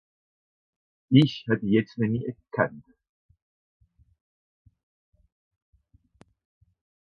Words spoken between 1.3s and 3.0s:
hätt ìch jetzt nemmi gekannt.